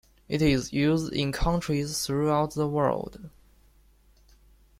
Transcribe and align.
It 0.27 0.41
is 0.41 0.73
used 0.73 1.13
in 1.13 1.31
countries 1.31 2.03
throughout 2.07 2.55
the 2.55 2.67
world. 2.67 3.29